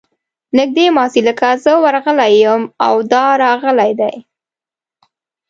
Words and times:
نږدې 0.57 0.85
ماضي 0.97 1.21
لکه 1.27 1.47
زه 1.63 1.71
ورغلی 1.83 2.31
یم 2.43 2.63
او 2.87 2.95
دا 3.11 3.25
راغلې 3.43 3.91
ده. 3.99 4.09